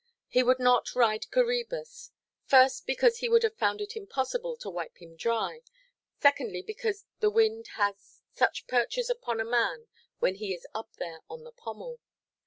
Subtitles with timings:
[0.27, 2.09] He would not ride Coræbus;
[2.45, 5.61] first because he would have found it impossible to wipe him dry,
[6.19, 9.85] secondly because the wind has such purchase upon a man
[10.17, 11.99] when he is up there on the pommel.